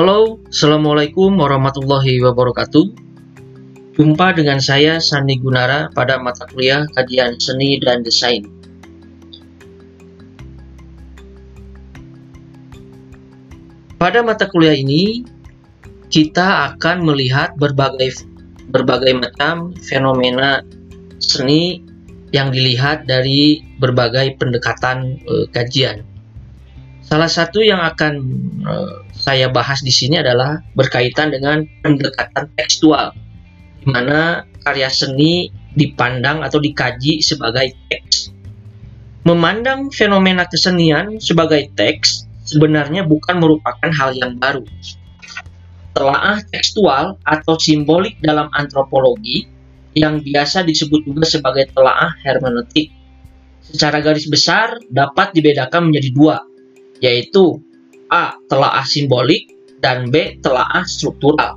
[0.00, 2.88] Halo, Assalamualaikum warahmatullahi wabarakatuh.
[4.00, 8.40] Jumpa dengan saya Sandi Gunara pada mata kuliah Kajian Seni dan Desain.
[14.00, 15.20] Pada mata kuliah ini,
[16.08, 18.24] kita akan melihat berbagai
[18.72, 20.64] berbagai macam fenomena
[21.20, 21.84] seni
[22.32, 26.08] yang dilihat dari berbagai pendekatan e, kajian.
[27.00, 28.12] Salah satu yang akan
[28.60, 28.74] e,
[29.16, 33.16] saya bahas di sini adalah berkaitan dengan pendekatan tekstual,
[33.82, 38.30] di mana karya seni dipandang atau dikaji sebagai teks.
[39.24, 44.64] Memandang fenomena kesenian sebagai teks sebenarnya bukan merupakan hal yang baru.
[45.92, 49.44] Telaah tekstual atau simbolik dalam antropologi
[49.94, 52.94] yang biasa disebut juga sebagai telaah hermeneutik.
[53.60, 56.36] Secara garis besar dapat dibedakan menjadi dua,
[57.00, 57.60] yaitu
[58.12, 58.36] A.
[58.46, 60.38] Telaah simbolik dan B.
[60.38, 61.56] Telaah struktural.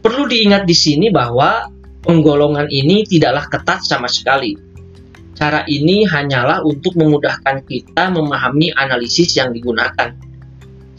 [0.00, 1.68] Perlu diingat di sini bahwa
[2.00, 4.56] penggolongan ini tidaklah ketat sama sekali.
[5.36, 10.12] Cara ini hanyalah untuk memudahkan kita memahami analisis yang digunakan,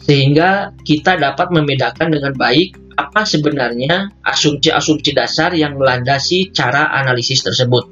[0.02, 7.86] sehingga kita dapat membedakan dengan baik apa sebenarnya asumsi-asumsi dasar yang melandasi cara analisis tersebut.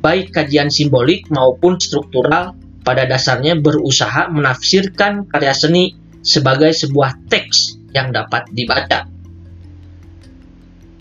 [0.00, 8.14] Baik kajian simbolik maupun struktural pada dasarnya berusaha menafsirkan karya seni sebagai sebuah teks yang
[8.14, 9.10] dapat dibaca.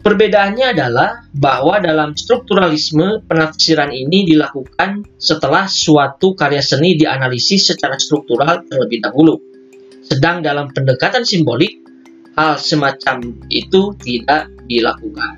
[0.02, 8.66] Perbedaannya adalah bahwa dalam strukturalisme penafsiran ini dilakukan setelah suatu karya seni dianalisis secara struktural
[8.66, 9.38] terlebih dahulu.
[10.02, 11.86] Sedang dalam pendekatan simbolik
[12.34, 15.38] hal semacam itu tidak dilakukan.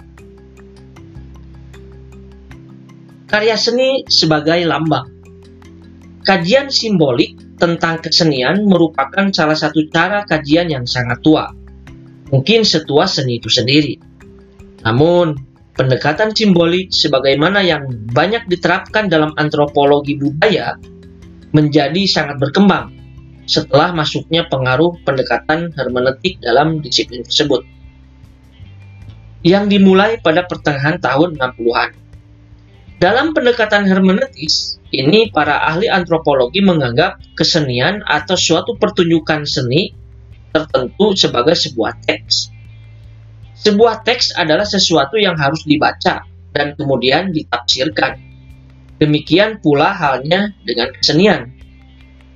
[3.28, 5.13] Karya seni sebagai lambang.
[6.24, 11.52] Kajian simbolik tentang kesenian merupakan salah satu cara kajian yang sangat tua.
[12.32, 14.00] Mungkin setua seni itu sendiri.
[14.88, 15.36] Namun,
[15.76, 20.80] pendekatan simbolik sebagaimana yang banyak diterapkan dalam antropologi budaya
[21.52, 22.96] menjadi sangat berkembang
[23.44, 27.68] setelah masuknya pengaruh pendekatan hermeneutik dalam disiplin tersebut
[29.44, 31.92] yang dimulai pada pertengahan tahun 60-an.
[33.04, 39.90] Dalam pendekatan hermeneutis, ini para ahli antropologi menganggap kesenian atau suatu pertunjukan seni
[40.54, 42.54] tertentu sebagai sebuah teks.
[43.58, 46.22] Sebuah teks adalah sesuatu yang harus dibaca
[46.54, 48.22] dan kemudian ditafsirkan.
[49.02, 51.50] Demikian pula halnya dengan kesenian.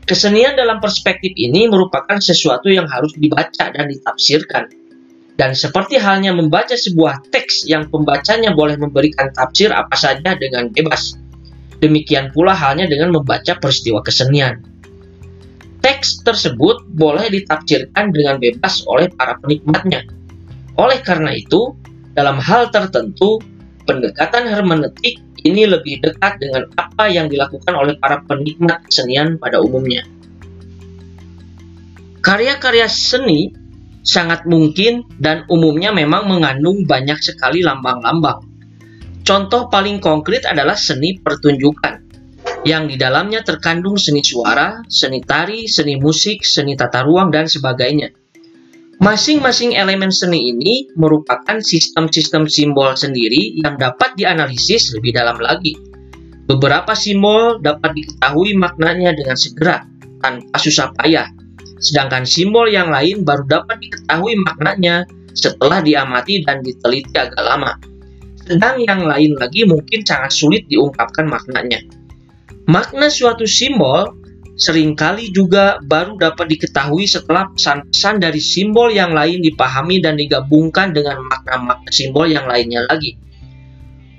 [0.08, 4.66] Kesenian dalam perspektif ini merupakan sesuatu yang harus dibaca dan ditafsirkan.
[5.38, 11.27] Dan seperti halnya membaca sebuah teks yang pembacanya boleh memberikan tafsir apa saja dengan bebas.
[11.78, 14.66] Demikian pula halnya dengan membaca peristiwa kesenian.
[15.78, 20.04] Teks tersebut boleh ditafsirkan dengan bebas oleh para penikmatnya.
[20.78, 21.78] Oleh karena itu,
[22.18, 23.38] dalam hal tertentu,
[23.86, 30.02] pendekatan hermeneutik ini lebih dekat dengan apa yang dilakukan oleh para penikmat kesenian pada umumnya.
[32.26, 33.54] Karya-karya seni
[34.08, 38.47] sangat mungkin dan umumnya memang mengandung banyak sekali lambang-lambang.
[39.28, 42.00] Contoh paling konkret adalah seni pertunjukan,
[42.64, 48.08] yang di dalamnya terkandung seni suara, seni tari, seni musik, seni tata ruang, dan sebagainya.
[49.04, 55.76] Masing-masing elemen seni ini merupakan sistem-sistem simbol sendiri yang dapat dianalisis lebih dalam lagi.
[56.48, 59.84] Beberapa simbol dapat diketahui maknanya dengan segera,
[60.24, 61.28] tanpa susah payah.
[61.84, 65.04] Sedangkan simbol yang lain baru dapat diketahui maknanya
[65.36, 67.76] setelah diamati dan diteliti agak lama.
[68.48, 71.84] Sedang yang lain lagi mungkin sangat sulit diungkapkan maknanya.
[72.72, 74.16] Makna suatu simbol
[74.58, 80.96] sering kali juga baru dapat diketahui setelah pesan-pesan dari simbol yang lain dipahami dan digabungkan
[80.96, 83.20] dengan makna-makna simbol yang lainnya lagi.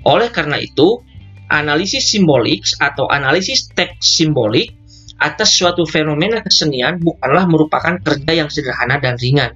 [0.07, 1.03] Oleh karena itu,
[1.51, 4.77] analisis simbolik atau analisis teks simbolik
[5.19, 9.51] atas suatu fenomena kesenian bukanlah merupakan kerja yang sederhana dan ringan.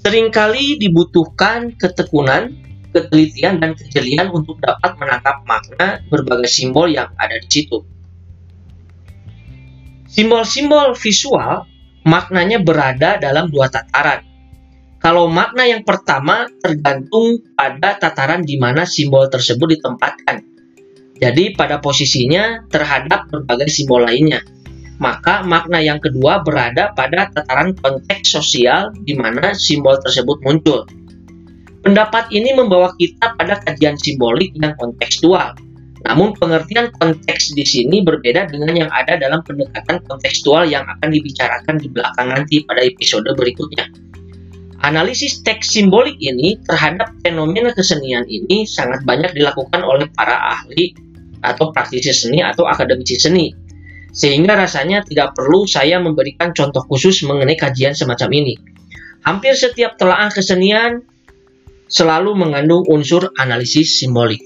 [0.00, 2.56] Seringkali dibutuhkan ketekunan,
[2.90, 7.82] ketelitian, dan kejelian untuk dapat menangkap makna berbagai simbol yang ada di situ.
[10.10, 11.70] Simbol-simbol visual
[12.02, 14.26] maknanya berada dalam dua tataran.
[15.00, 20.44] Kalau makna yang pertama tergantung pada tataran di mana simbol tersebut ditempatkan.
[21.16, 24.44] Jadi pada posisinya terhadap berbagai simbol lainnya.
[25.00, 30.84] Maka makna yang kedua berada pada tataran konteks sosial di mana simbol tersebut muncul.
[31.80, 35.56] Pendapat ini membawa kita pada kajian simbolik yang kontekstual,
[36.00, 41.76] Namun pengertian konteks di sini berbeda dengan yang ada dalam pendekatan kontekstual yang akan dibicarakan
[41.76, 43.84] di belakang nanti pada episode berikutnya.
[44.80, 50.96] Analisis teks simbolik ini terhadap fenomena kesenian ini sangat banyak dilakukan oleh para ahli
[51.44, 53.52] atau praktisi seni atau akademisi seni.
[54.16, 58.56] Sehingga rasanya tidak perlu saya memberikan contoh khusus mengenai kajian semacam ini.
[59.20, 61.04] Hampir setiap telaah kesenian
[61.90, 64.40] selalu mengandung unsur analisis simbolik.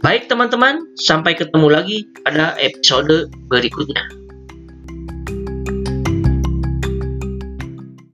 [0.00, 4.23] Baik teman-teman, sampai ketemu lagi pada episode berikutnya.